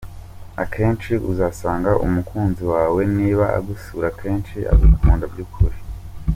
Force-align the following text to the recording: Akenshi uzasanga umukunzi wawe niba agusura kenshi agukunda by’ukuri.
Akenshi 0.63 1.11
uzasanga 1.31 1.91
umukunzi 2.05 2.63
wawe 2.73 3.01
niba 3.17 3.45
agusura 3.57 4.07
kenshi 4.19 4.57
agukunda 4.73 5.23
by’ukuri. 5.31 5.77